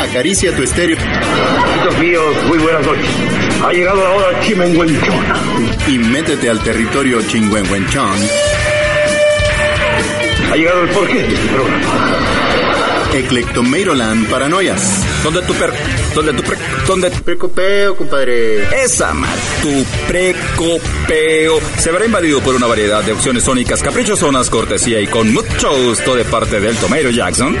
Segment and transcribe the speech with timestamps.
[0.00, 0.96] Acaricia tu estéreo.
[0.98, 3.06] Amigos míos, muy buenas noches.
[3.62, 5.34] Ha llegado la hora chimenguenchona.
[5.86, 8.18] Y métete al territorio chingüengüenchón.
[10.50, 12.45] Ha llegado el porqué de este programa.
[13.14, 15.04] Eclectomeiroland Paranoias.
[15.22, 15.72] ¿Dónde tu per...
[16.14, 16.56] ¿Dónde tu pre...
[16.86, 18.62] ¿Dónde tu Precopeo, compadre.
[18.84, 25.00] Esa mal, tu precopeo se verá invadido por una variedad de opciones sónicas caprichosonas, cortesía
[25.00, 27.56] y con mucho gusto de parte del Tomato Jackson.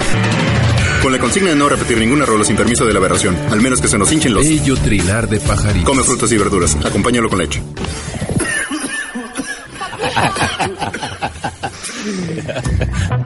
[1.02, 3.80] Con la consigna de no repetir ningún error sin permiso de la aberración, al menos
[3.80, 4.44] que se nos hinchen los...
[4.44, 5.88] Bello trinar de pajaritos.
[5.88, 7.62] Come frutas y verduras, acompáñalo con leche.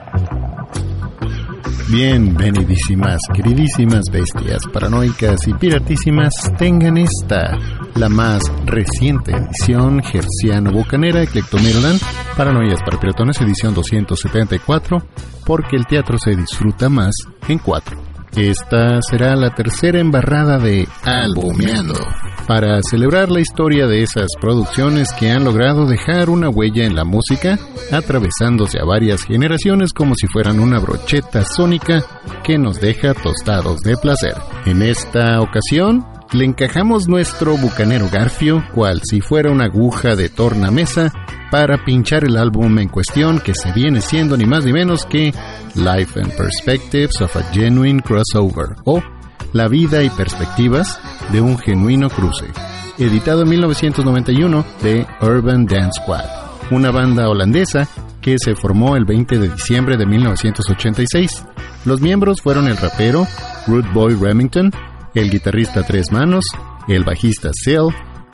[1.91, 7.57] Bienvenidísimas, queridísimas bestias paranoicas y piratísimas, tengan esta,
[7.95, 11.99] la más reciente edición gerciano-bucanera Eclectomeroland,
[12.37, 15.03] Paranoias para Piratones, edición 274,
[15.45, 17.13] porque el teatro se disfruta más
[17.49, 18.10] en cuatro.
[18.35, 21.95] Esta será la tercera embarrada de Albumeando,
[22.47, 27.03] para celebrar la historia de esas producciones que han logrado dejar una huella en la
[27.03, 27.59] música,
[27.91, 32.03] atravesándose a varias generaciones como si fueran una brocheta sónica
[32.43, 34.35] que nos deja tostados de placer.
[34.65, 41.11] En esta ocasión, le encajamos nuestro bucanero Garfio, cual si fuera una aguja de tornamesa,
[41.51, 45.33] para pinchar el álbum en cuestión que se viene siendo ni más ni menos que
[45.75, 49.03] Life and Perspectives of a Genuine Crossover o
[49.53, 50.97] La vida y perspectivas
[51.33, 52.45] de un genuino cruce,
[52.97, 56.23] editado en 1991 de Urban Dance Squad,
[56.71, 57.85] una banda holandesa
[58.21, 61.43] que se formó el 20 de diciembre de 1986.
[61.83, 63.27] Los miembros fueron el rapero
[63.67, 64.71] Rude Boy Remington,
[65.13, 66.45] el guitarrista Tres Manos,
[66.87, 67.89] el bajista Seal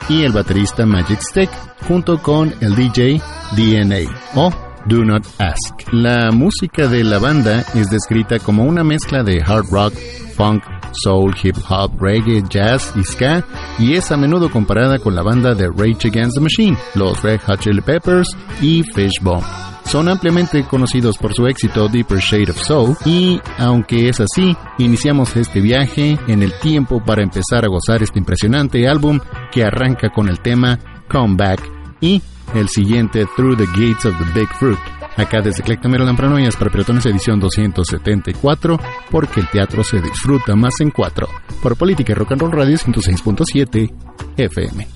[0.08, 1.50] y el baterista Magic Stick,
[1.86, 3.20] junto con el DJ
[3.56, 4.50] DNA o
[4.86, 5.92] Do Not Ask.
[5.92, 9.94] La música de la banda es descrita como una mezcla de hard rock,
[10.36, 13.44] funk, soul, hip hop, reggae, jazz y ska,
[13.78, 17.40] y es a menudo comparada con la banda de Rage Against the Machine, los Red
[17.46, 18.28] Hot Chili Peppers
[18.60, 19.67] y Fishbone.
[19.88, 25.34] Son ampliamente conocidos por su éxito Deeper Shade of Soul y, aunque es así, iniciamos
[25.34, 29.18] este viaje en el tiempo para empezar a gozar este impresionante álbum
[29.50, 30.78] que arranca con el tema
[31.10, 31.62] Come Back
[32.02, 32.22] y
[32.54, 34.78] el siguiente Through the Gates of the Big Fruit.
[35.16, 38.78] Acá desde Clectameroland Paranoias para Pelotones edición 274,
[39.10, 41.28] porque el teatro se disfruta más en cuatro.
[41.62, 43.90] Por Política Rock and Roll Radio 106.7
[44.36, 44.86] FM.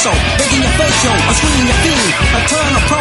[0.00, 1.12] facial, making your face, yo.
[1.12, 3.00] A screen, your feet, I turn a pro,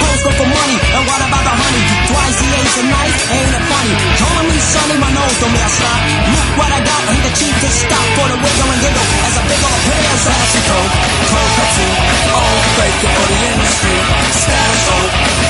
[0.00, 1.84] post up for money, and what about the honey?
[2.08, 3.20] Twice the age of knife.
[3.36, 3.94] ain't it funny?
[4.16, 6.00] Calling me sunny, my nose don't mess up.
[6.32, 9.34] Look what I got, hit the cheek to stop for the wiggle and giggle, as
[9.36, 10.92] a big old pair of a coke,
[11.28, 11.92] coke tattoo,
[12.32, 13.96] oh, break your body the industry.
[14.32, 14.98] Status quo,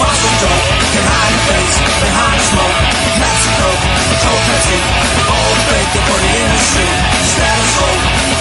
[0.03, 0.62] fossil joke.
[0.98, 2.78] Behind the face, behind the smoke,
[3.22, 3.69] Mexico,
[4.19, 4.82] coke tattoo,
[5.31, 6.88] oh, break your body the industry.
[7.22, 7.88] Status quo,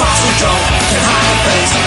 [0.01, 0.65] fossil joke.
[0.89, 1.86] Behind the face,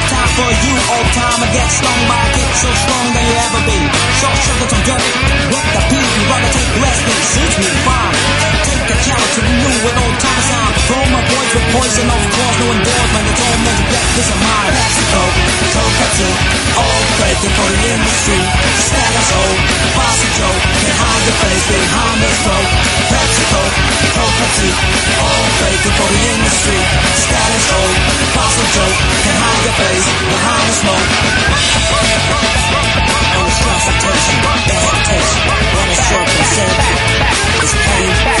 [1.51, 3.79] get stung by a kick so strong than you ever be.
[4.19, 5.03] Short sugar some dirt,
[5.51, 8.15] with the pee, you rather take less than suits me fine.
[8.67, 10.30] Take a challenge to renew with old time
[11.51, 13.27] Drip poison off claws, no endorsement.
[13.27, 14.71] It's all mental death, this is mine.
[14.71, 15.19] Mexico,
[15.75, 16.27] Tokatsu,
[16.79, 18.39] all credit for the industry.
[18.79, 19.59] Status old,
[19.91, 22.69] bossy Joe, can't hide your face behind the throat.
[23.11, 23.59] Mexico,
[24.15, 24.67] Tokatsu,
[25.19, 26.79] all credit for the industry.
[27.19, 27.95] Status old,
[28.31, 31.07] bossy Joe, can't hide your face behind the smoke.
[33.11, 34.39] On stress of tension,
[34.71, 36.79] hesitation, on a short consent,
[37.59, 38.40] it's pain.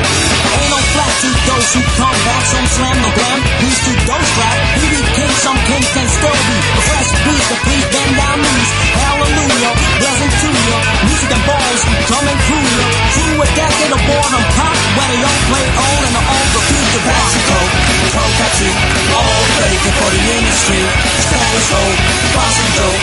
[21.51, 21.91] the soul,
[22.31, 22.95] crossing through,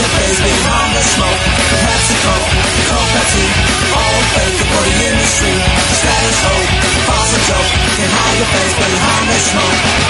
[0.00, 2.34] the face, behind the smoke, the PepsiCo,
[2.64, 3.44] the confetti,
[3.92, 7.28] all fake, the industry, the status quo, the boss
[7.96, 10.03] can hide your face behind the smoke.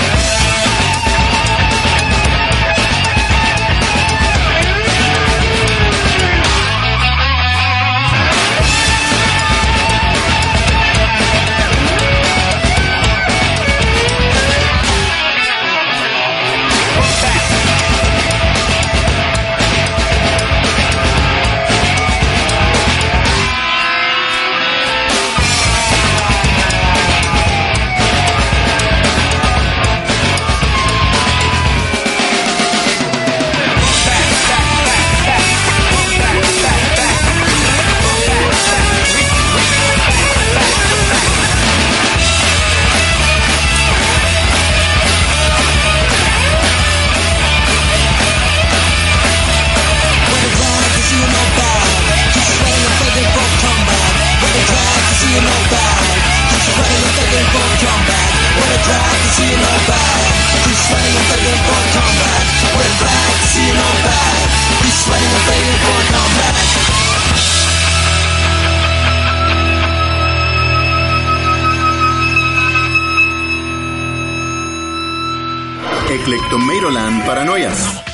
[76.24, 78.13] Eclectomeroland Paranoias.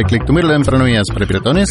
[0.00, 1.68] Por Eclectomirland Paranoias Prepiratones,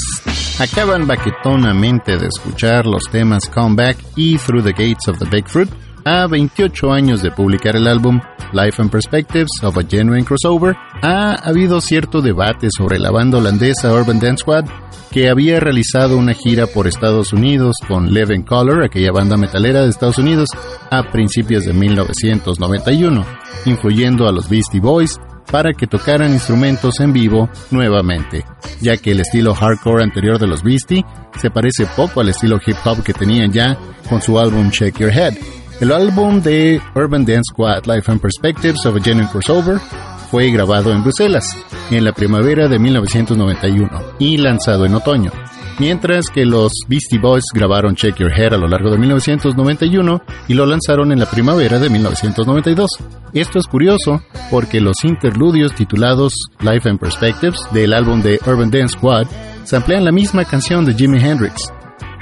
[0.59, 5.67] acaban baquetonamente de escuchar los temas Comeback y Through the Gates of the Big Fruit,
[6.05, 8.21] a 28 años de publicar el álbum
[8.53, 13.91] Life and Perspectives of a Genuine Crossover, ha habido cierto debate sobre la banda holandesa
[13.91, 14.65] Urban Dance Squad
[15.09, 19.89] que había realizado una gira por Estados Unidos con Leven Color, aquella banda metalera de
[19.89, 20.49] Estados Unidos,
[20.91, 23.25] a principios de 1991,
[23.65, 25.19] influyendo a los Beastie Boys
[25.51, 28.45] para que tocaran instrumentos en vivo nuevamente,
[28.81, 31.05] ya que el estilo hardcore anterior de los Beastie
[31.39, 33.77] se parece poco al estilo hip hop que tenían ya
[34.07, 35.35] con su álbum Check Your Head.
[35.79, 39.79] El álbum de Urban Dance Squad Life and Perspectives of a Genuine Crossover
[40.29, 41.55] fue grabado en Bruselas
[41.89, 43.89] en la primavera de 1991
[44.19, 45.31] y lanzado en otoño,
[45.79, 50.53] mientras que los Beastie Boys grabaron Check Your Head a lo largo de 1991 y
[50.53, 52.89] lo lanzaron en la primavera de 1992.
[53.33, 54.21] Esto es curioso
[54.51, 59.27] porque los interludios titulados Life and Perspectives del álbum de Urban Dance Squad
[59.63, 61.71] samplean la misma canción de Jimi Hendrix,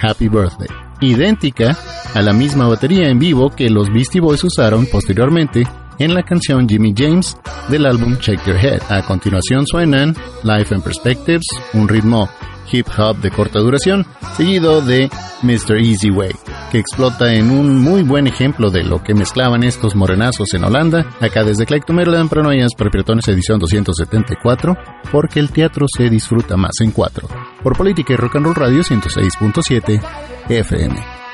[0.01, 1.77] Happy Birthday idéntica
[2.13, 5.67] a la misma batería en vivo que los Beastie Boys usaron posteriormente
[5.99, 7.37] en la canción Jimmy James
[7.69, 8.81] del álbum Check Your Head.
[8.89, 12.29] A continuación suenan Life and Perspectives, un ritmo
[12.71, 15.09] hip hop de corta duración, seguido de
[15.41, 15.77] Mr.
[15.77, 16.33] Easy Way,
[16.71, 21.05] que explota en un muy buen ejemplo de lo que mezclaban estos morenazos en Holanda,
[21.21, 24.75] acá desde Clayton, Maryland, Paranoias, Perpetuones edición 274,
[25.11, 27.27] porque el teatro se disfruta más en cuatro.
[27.63, 30.01] Por Política y Rock and Roll Radio 106.7
[30.49, 31.26] FM.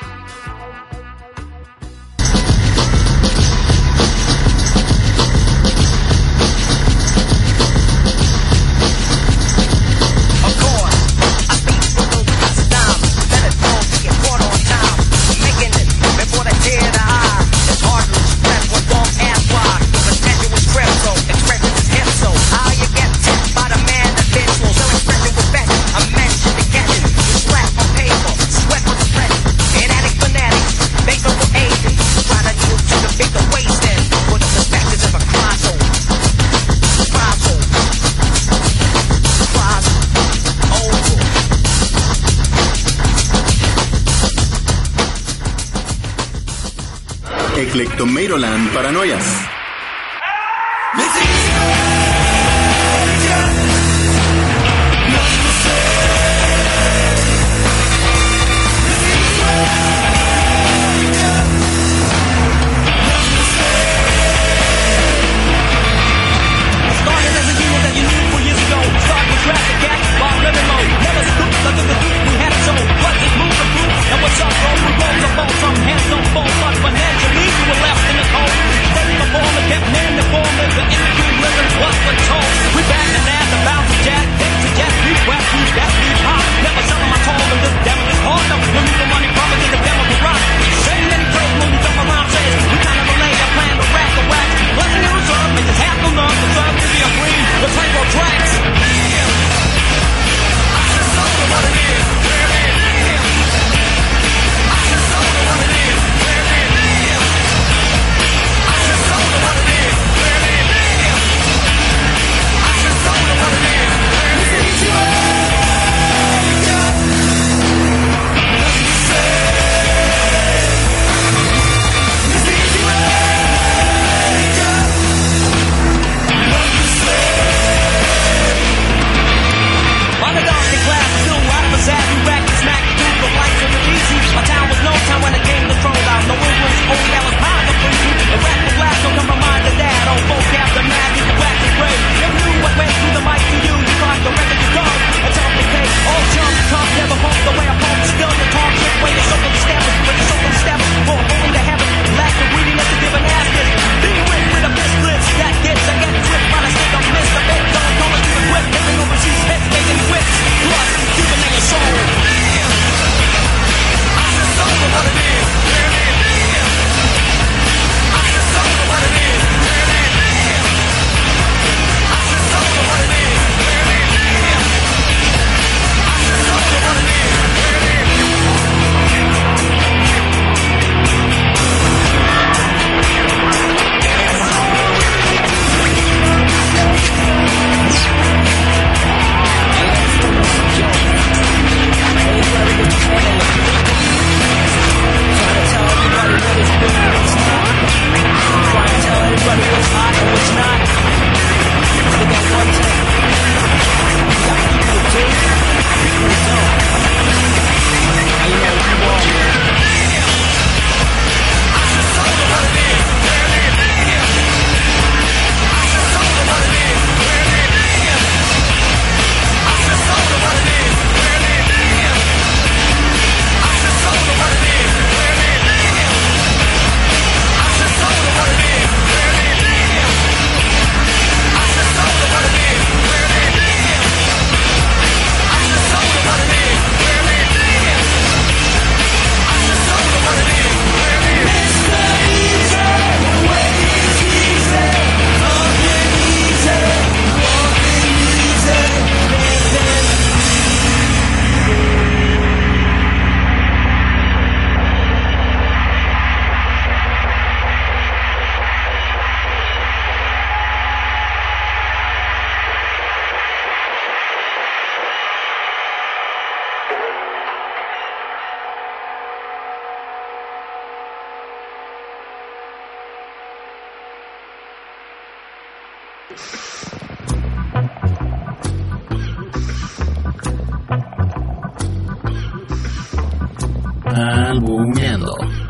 [48.03, 49.62] Eclectomeroland Paranoias.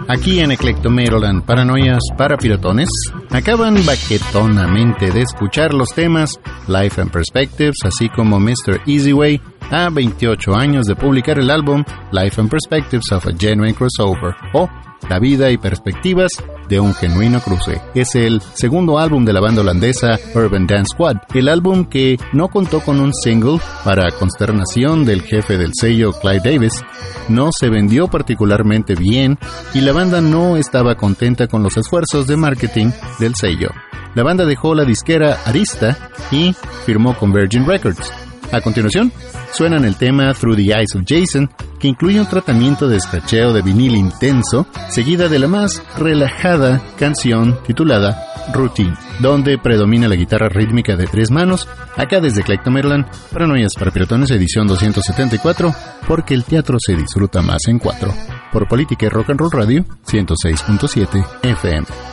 [0.08, 2.90] Aquí en Eclectomeroland, paranoias para pirotones,
[3.32, 8.82] acaban baquetonamente de escuchar los temas Life and Perspectives, así como Mr.
[8.86, 9.42] Easy Way,
[9.72, 14.70] a 28 años de publicar el álbum Life and Perspectives of a Genuine Crossover, o
[15.10, 16.32] La vida y perspectivas
[16.70, 17.82] de un genuino cruce.
[17.94, 22.48] Es el segundo álbum de la banda holandesa Urban Dance Squad, el álbum que no
[22.48, 26.84] contó con un single para consternación del jefe del sello Clive Davis,
[27.30, 29.38] no se vendió particularmente bien
[29.74, 33.70] y la banda no estaba contenta con los esfuerzos de marketing del sello.
[34.16, 35.98] La banda dejó la disquera Arista
[36.32, 38.23] y firmó con Virgin Records.
[38.54, 39.12] A continuación,
[39.52, 43.64] suenan el tema Through the Eyes of Jason, que incluye un tratamiento de escracheo de
[43.64, 50.96] vinil intenso, seguida de la más relajada canción titulada Routine, donde predomina la guitarra rítmica
[50.96, 55.74] de tres manos, acá desde Clayton, Maryland, Paranoias para Piratones, edición 274,
[56.08, 58.14] porque el teatro se disfruta más en cuatro.
[58.52, 62.13] Por Política y Rock and Roll Radio, 106.7 FM.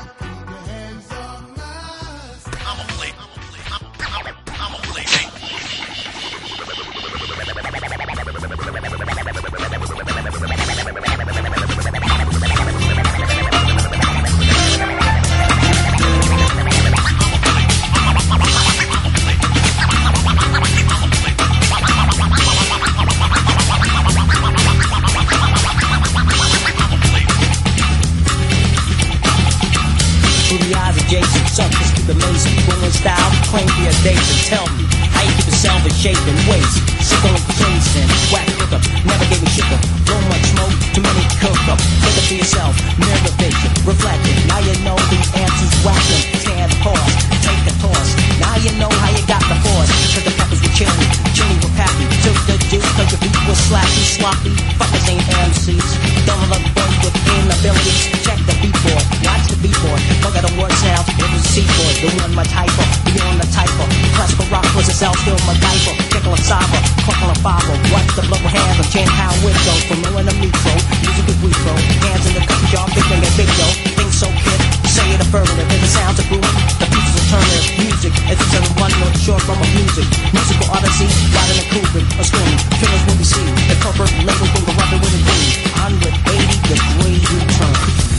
[32.93, 37.43] style, claim the and Tell me how you keep yourself in shape and waste stone
[37.59, 38.07] poison.
[38.33, 39.83] Whack hookup, never gave a shit up.
[40.09, 41.79] Too much smoke, too many cook up.
[41.79, 44.37] Think it for yourself, mirror vision, it.
[44.49, 46.25] Now you know the answer's whacking.
[46.41, 48.09] Stand pause, take a toss.
[48.41, 49.91] Now you know how you got the force.
[50.15, 52.05] Cause the peppers were chilly, chilly were pappy.
[52.25, 54.53] Took the juice cause your beat was slappy, sloppy.
[54.81, 55.89] Fuckers ain't MCs.
[56.27, 58.11] Don't look both with inabilities.
[58.25, 60.01] Check the beat beatboard, watch the beatboard.
[60.25, 61.95] Look at the word sound, it was seaboard.
[62.01, 63.89] The one my type of, beyond the type of.
[64.17, 65.95] Plus, Barack was a cell, still my diaper.
[66.11, 69.75] Tickle a cyber, Buckle a bobble, what's the blow hands and chant how it go
[69.89, 71.73] From low and a neutral, music is we throw.
[72.05, 75.21] Hands in the cup, y'all big ring and big yo Things so hip, say it
[75.25, 75.65] affirmative.
[75.65, 76.45] In the sounds a boom.
[76.77, 77.67] the pieces beats alternative.
[77.81, 80.05] Music, it's a one note short from a music.
[80.35, 84.63] Musical odyssey, riding and Kubrick A screen, killers when we see The corporate label from
[84.69, 88.10] the rubber with a green hundred eighty 80 degree U-turn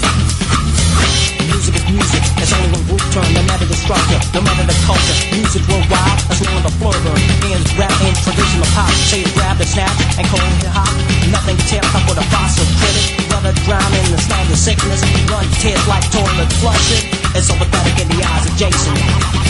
[3.11, 5.17] turn, no matter the structure, no matter the culture.
[5.35, 9.67] Music worldwide, that's one of the Hands And rap and traditional pop, say grab the
[9.67, 10.91] snap and call it hip hop.
[11.27, 13.27] Nothing to tear up with a fossil critic.
[13.29, 17.03] Rather drown in the sniper sickness, run tears like toilet flushing.
[17.35, 19.40] It's so pathetic in the eyes of Jason.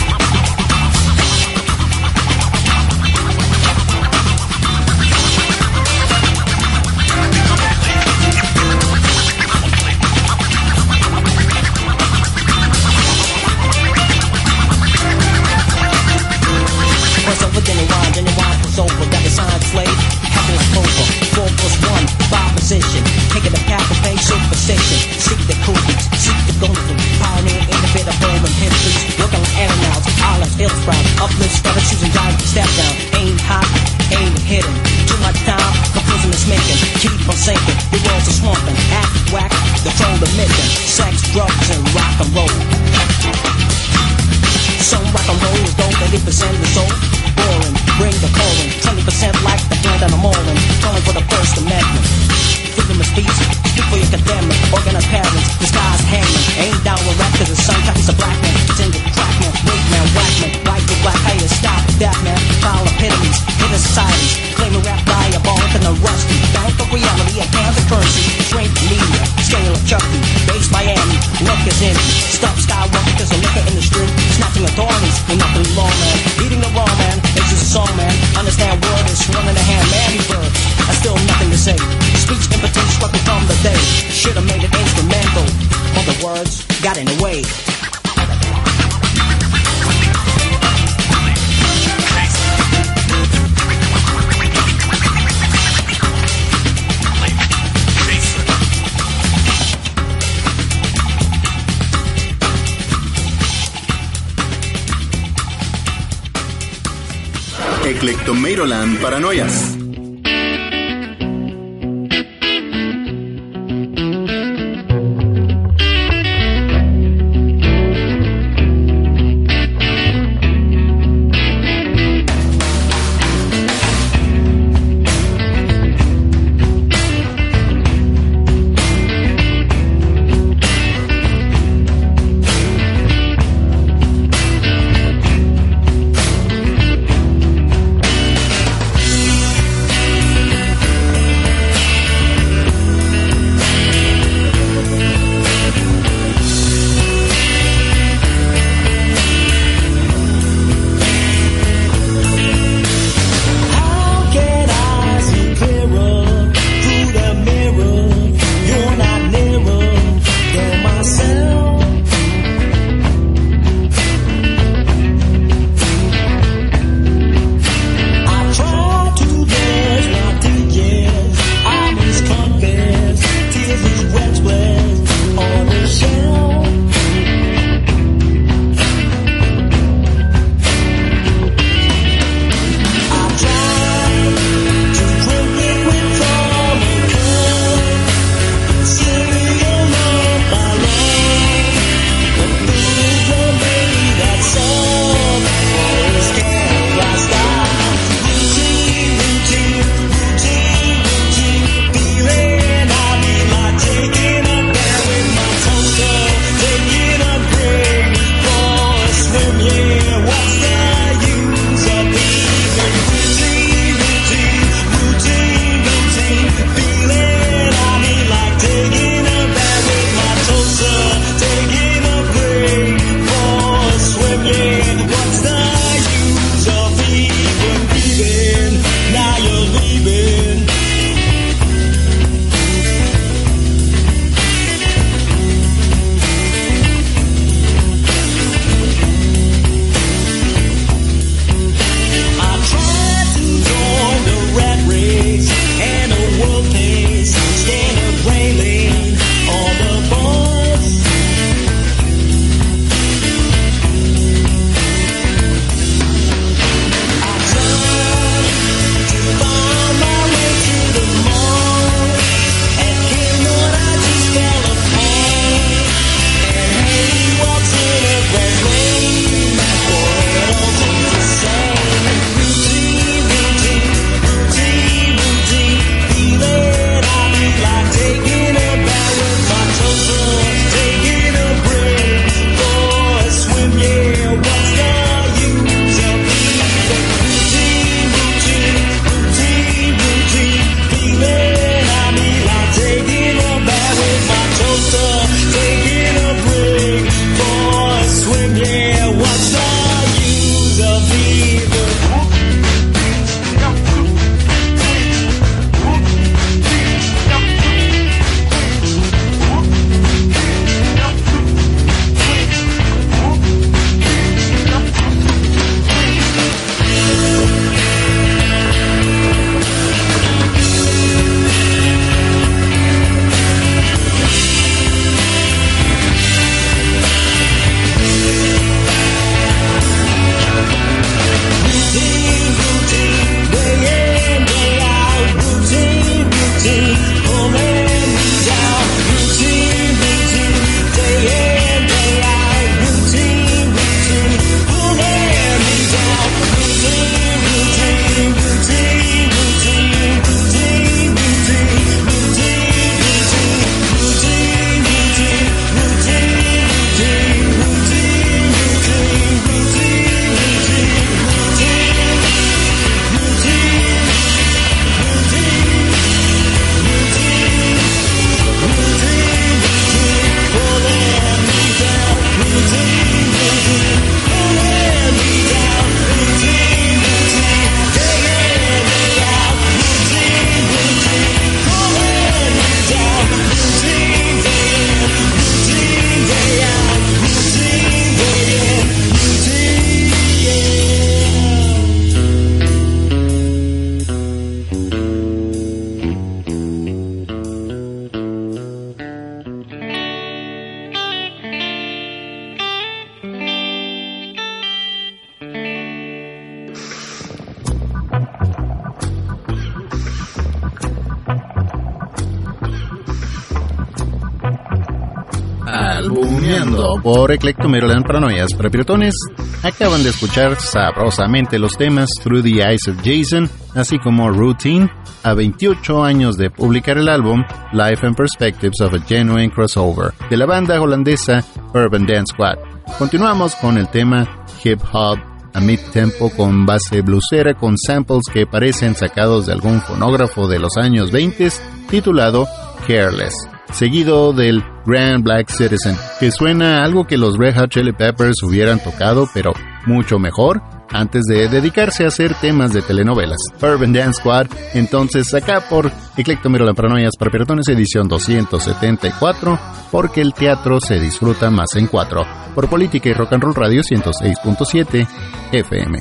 [417.68, 419.14] Maryland Paranoias para Piratones,
[419.62, 424.90] acaban de escuchar sabrosamente los temas Through the Eyes of Jason, así como Routine,
[425.22, 430.36] a 28 años de publicar el álbum Life and Perspectives of a Genuine Crossover, de
[430.36, 431.44] la banda holandesa
[431.74, 432.56] Urban Dance Squad.
[432.98, 435.18] Continuamos con el tema Hip Hop
[435.54, 440.76] a mid-tempo con base blusera con samples que parecen sacados de algún fonógrafo de los
[440.76, 441.50] años 20
[441.90, 442.46] titulado
[442.86, 443.34] Careless
[443.72, 448.80] seguido del Grand Black Citizen, que suena algo que los Red Hot Chili Peppers hubieran
[448.80, 449.52] tocado, pero
[449.86, 453.38] mucho mejor, antes de dedicarse a hacer temas de telenovelas.
[453.60, 459.58] Urban Dance Squad, entonces acá por Eclectomero la Paranoias para Piratones edición 274,
[459.90, 463.82] porque el teatro se disfruta más en cuatro, por Política y Rock and Roll Radio
[463.82, 465.06] 106.7
[465.52, 465.98] FM.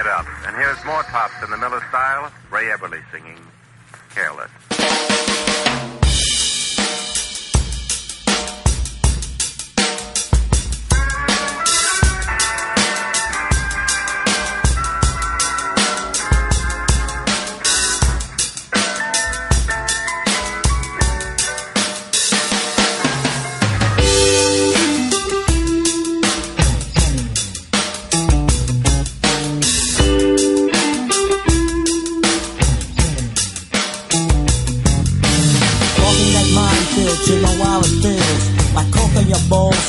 [0.00, 0.24] it up.
[0.46, 2.72] And here's more tops in the Miller style, Ray
[3.12, 3.49] singing
[4.14, 4.69] Careless.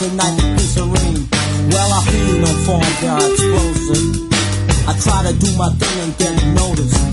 [0.01, 1.29] Tonight the peace serene.
[1.69, 4.05] Well, I feel no form, they're explosive.
[4.89, 7.05] I try to do my thing and get noticed.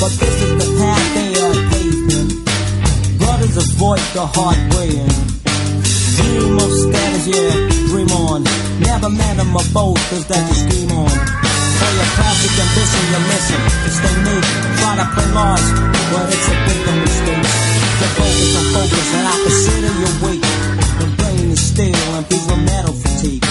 [0.00, 2.28] But this is the path they are paving.
[3.20, 4.96] Brothers avoid the hard way.
[6.16, 7.52] Dream of status, yeah,
[7.92, 8.48] dream on.
[8.80, 11.12] Never metamorphose, that you scheme on.
[11.12, 13.62] For your classic ambition, you're missing.
[13.92, 14.40] Stay new,
[14.80, 15.68] try to play lost,
[16.08, 17.44] but it's a big mistake.
[18.00, 20.65] The focus on focus, and I consider your weight
[21.56, 23.44] steel and people metal fatigue.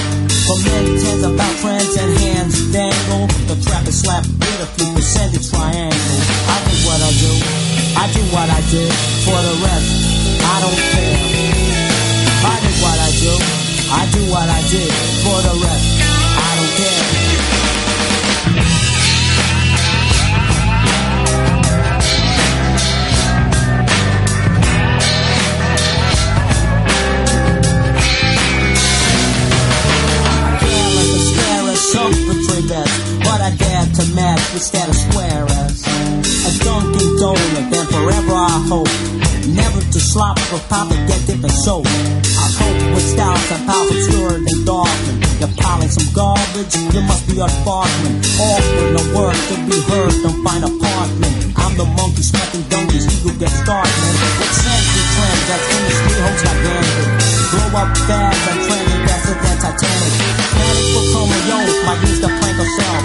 [0.46, 3.28] For many tens about trends and hands dangle.
[3.50, 4.30] The trap is slapped
[4.76, 6.20] few percentage triangle.
[6.52, 7.32] I do what I do.
[7.96, 8.92] I do what I did.
[9.24, 9.90] For the rest,
[10.44, 11.18] I don't care.
[12.44, 13.34] I do what I do.
[13.88, 14.92] I do what I did.
[15.24, 15.88] For the rest,
[16.38, 17.55] I don't care.
[34.16, 35.84] Match with status squares.
[36.48, 38.92] A Dunkin' Donut, then forever I hope.
[39.46, 41.86] Never to slop or pop and get dip and soap.
[41.86, 45.20] I hope with styles and power obscured and darkened.
[45.40, 48.24] You're piling some garbage, you must be a barkman.
[48.40, 51.36] Offering no work to be heard, don't find apartment.
[51.60, 53.94] I'm the monkey smacking donkeys, you get started.
[54.40, 56.62] With century trends that finish me hoes like.
[57.52, 58.95] Blow up fast and trending
[59.26, 60.14] faster than Titanic.
[60.54, 63.04] Panic for Romeo, might use the plank of self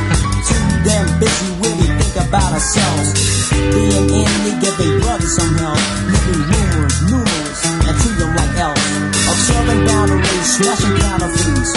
[0.85, 3.09] damn busy when we think about ourselves.
[3.53, 5.81] Being in, we give a brother some help.
[6.09, 8.85] Living rumors, numerous, and treat them like elves.
[9.29, 11.73] Observing boundaries, smashing counterfeits.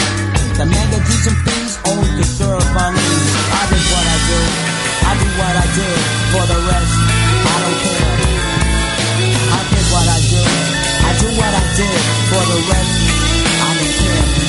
[0.55, 3.31] The magazines and fees only to serve our needs.
[3.51, 4.39] I do what I do.
[5.03, 5.99] I do what I did.
[6.31, 6.93] For the rest,
[7.43, 8.11] I don't care.
[9.51, 10.41] I did what I do.
[11.03, 11.99] I do what I did.
[12.31, 13.22] For the rest,
[13.65, 14.42] I live here.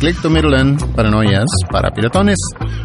[0.00, 2.38] Por Eclecto Maryland, Paranoias para Piratones.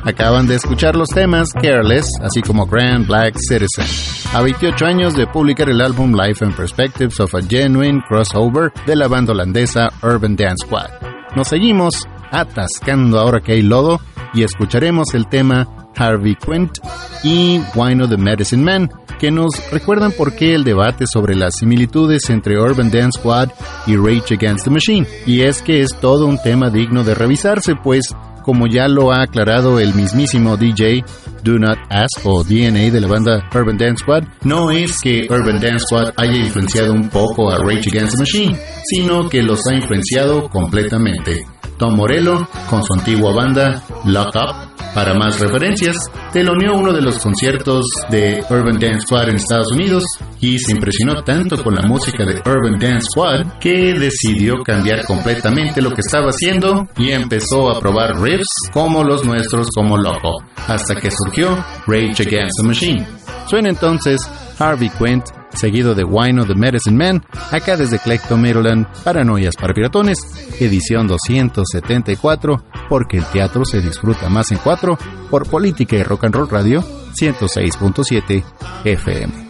[0.03, 3.85] Acaban de escuchar los temas Careless, así como Grand Black Citizen.
[4.33, 8.95] A 28 años de publicar el álbum Life and Perspectives of a Genuine Crossover de
[8.95, 10.89] la banda holandesa Urban Dance Squad.
[11.35, 13.99] Nos seguimos atascando ahora que hay lodo
[14.33, 16.79] y escucharemos el tema Harvey Quint
[17.23, 18.89] y Wine of the Medicine Man,
[19.19, 23.49] que nos recuerdan por qué el debate sobre las similitudes entre Urban Dance Squad
[23.87, 25.07] y Rage Against the Machine.
[25.25, 29.23] Y es que es todo un tema digno de revisarse, pues como ya lo ha
[29.23, 31.03] aclarado el mismísimo DJ
[31.43, 35.59] Do Not Ask o DNA de la banda Urban Dance Squad, no es que Urban
[35.59, 39.73] Dance Squad haya influenciado un poco a Rage Against the Machine, sino que los ha
[39.73, 41.43] influenciado completamente.
[41.77, 44.75] Tom Morello, con su antigua banda Lock Up.
[44.93, 45.97] Para más referencias,
[46.31, 50.05] teloneó uno de los conciertos de Urban Dance Squad en Estados Unidos
[50.39, 55.81] y se impresionó tanto con la música de Urban Dance Squad que decidió cambiar completamente
[55.81, 60.31] lo que estaba haciendo y empezó a probar riffs como los nuestros como loco,
[60.67, 61.57] hasta que surgió
[61.87, 63.07] Rage Against the Machine.
[63.47, 64.21] Suena entonces
[64.57, 69.73] Harvey Quint seguido de Wine of the Medicine Man, acá desde Clecto, Maryland, Paranoias para
[69.73, 70.17] Piratones,
[70.59, 74.97] edición 274, porque el teatro se disfruta más en cuatro,
[75.29, 76.83] por Política y Rock and Roll Radio,
[77.15, 78.43] 106.7
[78.83, 79.44] FM.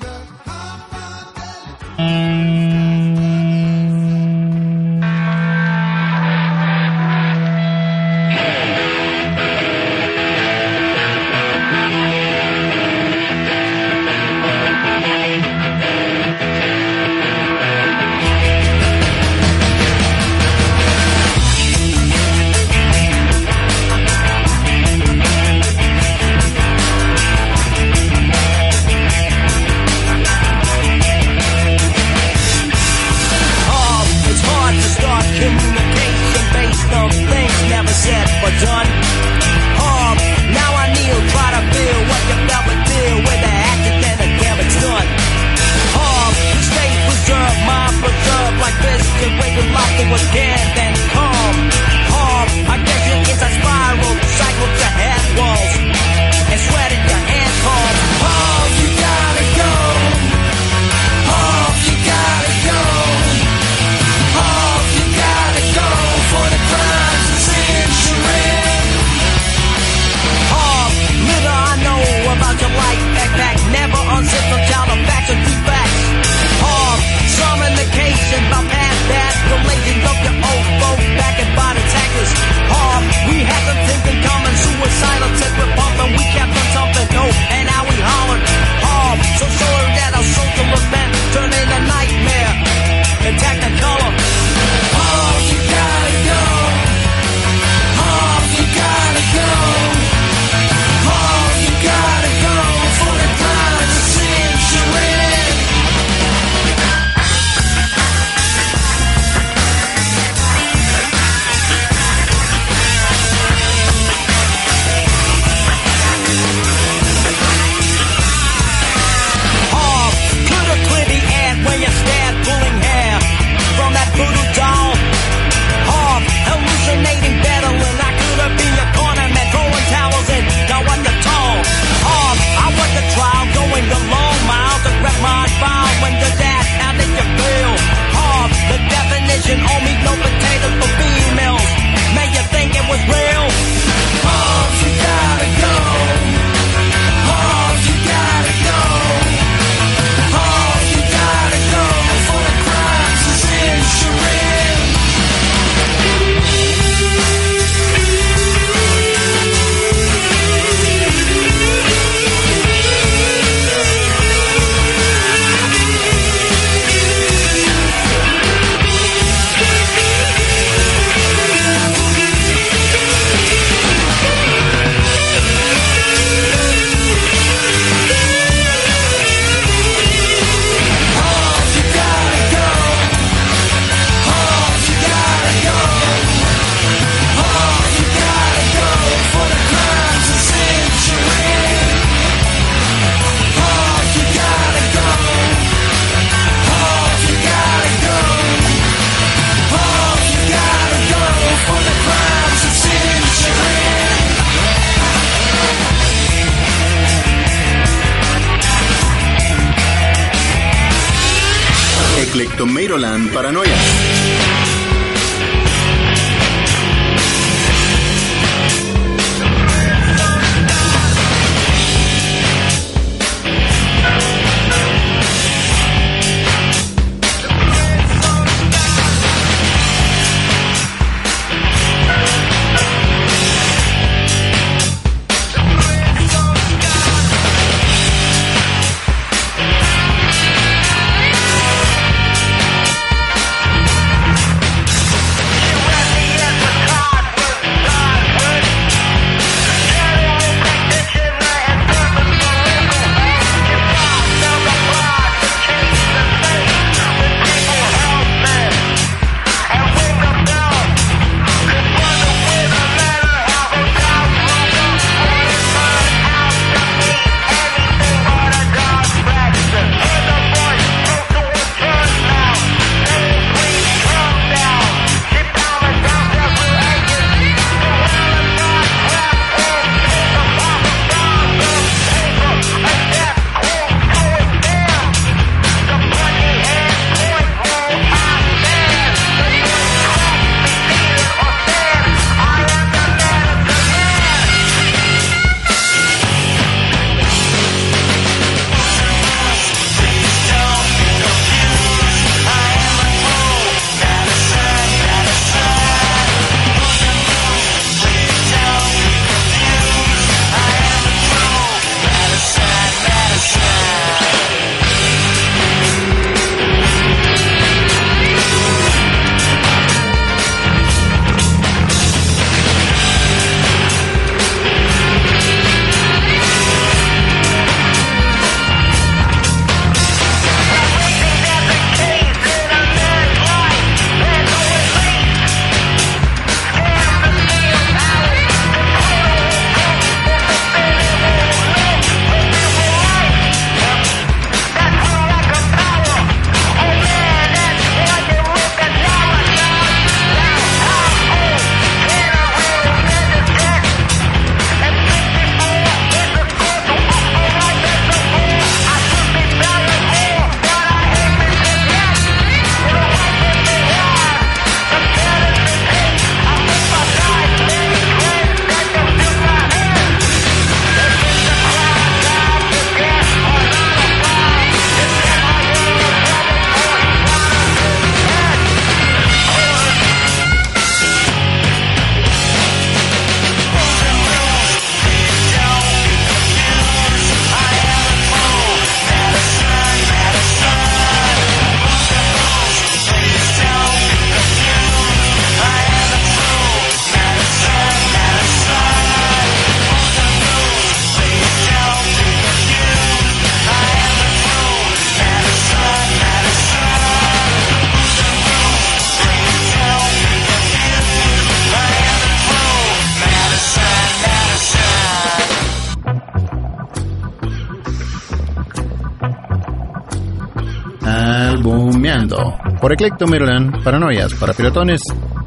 [422.86, 425.02] Por Eclecto Maryland, Paranoias para Piratones.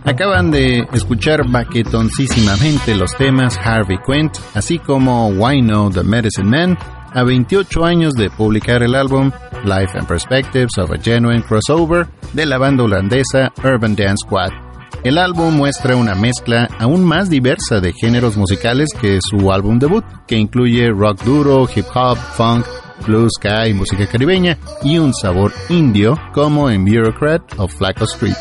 [0.04, 6.76] Acaban de escuchar baquetoncísimamente los temas Harvey Quint, así como Why No the Medicine Man,
[7.14, 9.30] a 28 años de publicar el álbum
[9.62, 14.50] Life and Perspectives of a Genuine Crossover de la banda holandesa Urban Dance Squad.
[15.04, 20.04] El álbum muestra una mezcla aún más diversa de géneros musicales que su álbum debut,
[20.26, 22.66] que incluye rock duro, hip hop, funk,
[23.06, 28.36] blues, ska y música caribeña, y un sabor indio como en Bureaucrat o Flacco Street.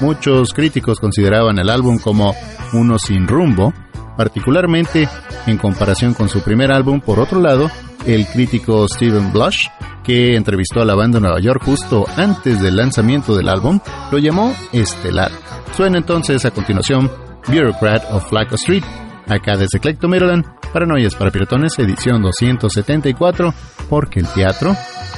[0.00, 2.34] Muchos críticos consideraban el álbum como
[2.72, 3.72] uno sin rumbo,
[4.16, 5.08] particularmente
[5.46, 7.00] en comparación con su primer álbum.
[7.00, 7.70] Por otro lado,
[8.06, 9.66] el crítico Steven Blush,
[10.02, 13.80] que entrevistó a la banda en Nueva York justo antes del lanzamiento del álbum,
[14.10, 15.30] lo llamó estelar.
[15.76, 17.10] Suena entonces a continuación
[17.46, 18.84] Bureaucrat of Flacco Street,
[19.28, 23.54] acá desde Clecto, Maryland, Paranoias para Piratones, edición 274,
[23.90, 24.74] porque el teatro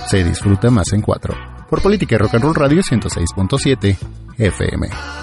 [0.09, 1.35] se disfruta más en cuatro.
[1.71, 3.97] Por Política Rock and Roll Radio 106.7
[4.39, 5.22] FM.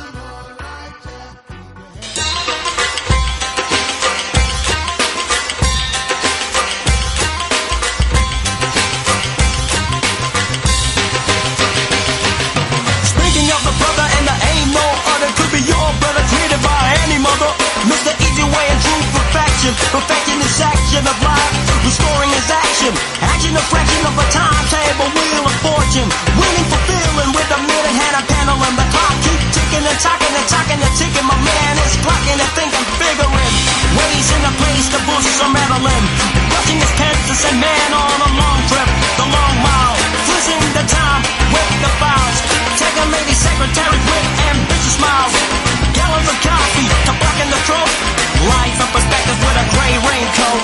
[23.59, 25.09] A fraction of a timetable.
[25.11, 26.07] Wheel of fortune.
[26.39, 28.55] Winning, fulfilling with a minute hand and panel.
[28.55, 31.27] And the clock keep ticking and talking and talking and ticking.
[31.27, 33.53] My man is clocking and thinking, figuring.
[33.99, 36.03] Ways in a place the bushes are meddling.
[36.47, 38.89] Brushing his pants to send man on a long trip.
[39.19, 39.97] The long mile.
[40.23, 42.39] Freezing the time with the files.
[42.79, 45.35] Taking a lady secretary with ambitious smiles.
[45.91, 47.91] Gallons of coffee to blacken the throat.
[48.39, 50.63] Life and perspective with a gray raincoat.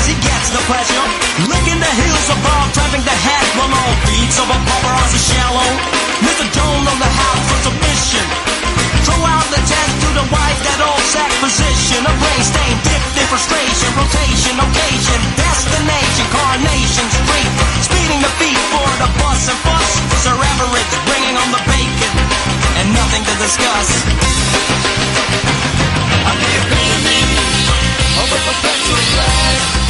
[0.00, 1.06] is meaningless, he gets the pleasure.
[1.48, 5.70] Licking the heels above, trapping the head below Beats of a pauper on the shallow.
[6.24, 6.46] Mr.
[6.52, 8.24] Tone of the house for submission.
[9.04, 12.04] Throw out the chance to the wife, that old sack position.
[12.04, 13.88] A brain stain, dipped in frustration.
[13.96, 19.90] Rotation, occasion, destination Coronation street, speeding the feet for the bus and fuss.
[20.20, 22.14] Sir Everett bringing on the bacon.
[22.80, 23.88] And nothing to discuss.
[26.28, 27.20] I'm the epitome
[28.20, 29.89] of a perpetual flag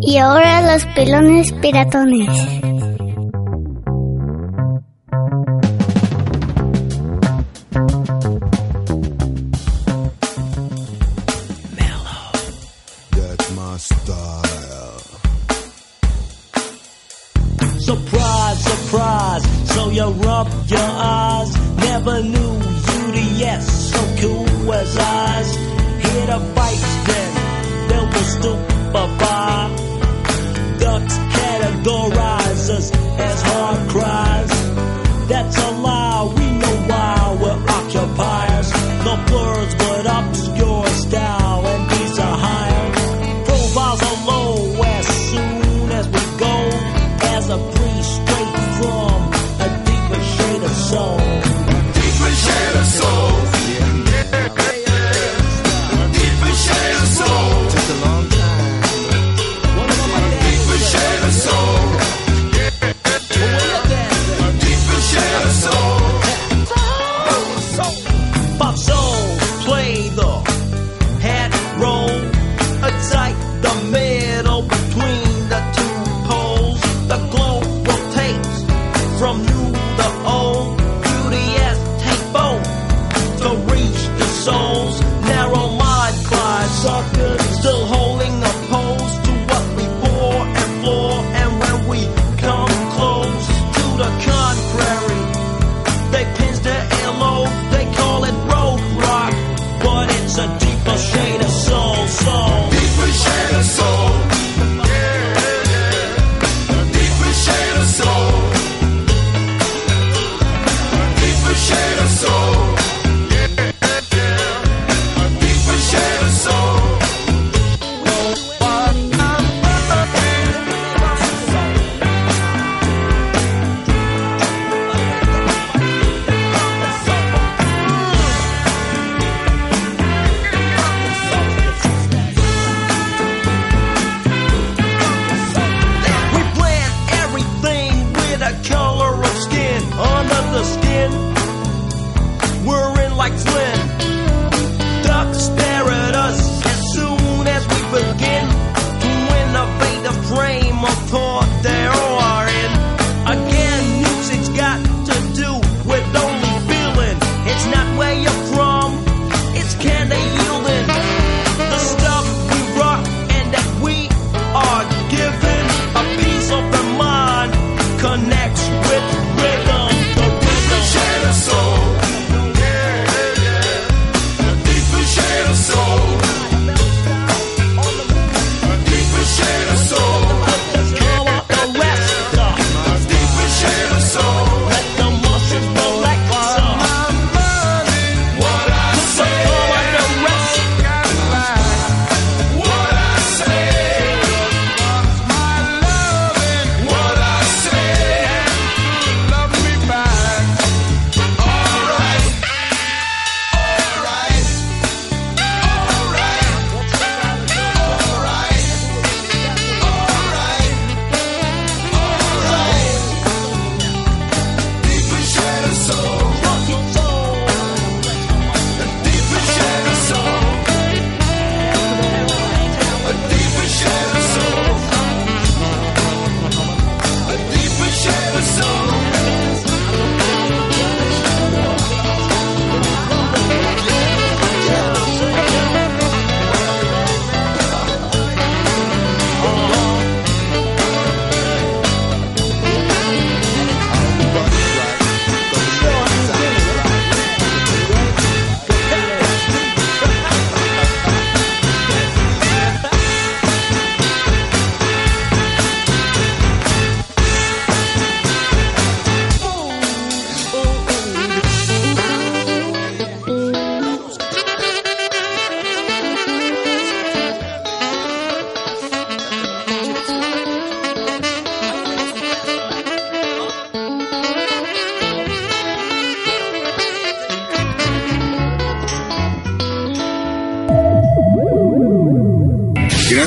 [0.00, 2.61] Y ahora los pelones piratones.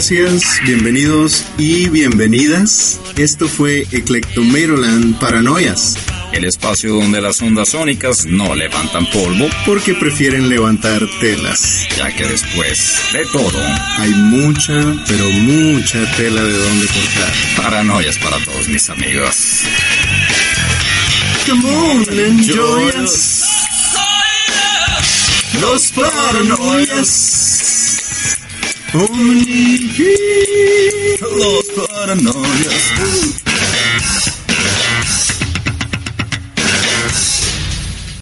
[0.07, 2.99] Gracias, bienvenidos y bienvenidas.
[3.17, 5.97] Esto fue Eclectomeroland Paranoias.
[6.31, 11.87] el espacio donde las ondas sónicas no levantan polvo, Porque prefieren levantar telas.
[11.97, 13.59] ya que después de todo,
[13.97, 14.73] Hay mucha,
[15.07, 17.33] pero mucha tela de donde cortar.
[17.57, 19.63] paranoias para todos mis amigos.
[21.47, 23.41] Come on, enjoy us.
[25.61, 27.44] Los paranoias.
[28.95, 31.65] Only he lost.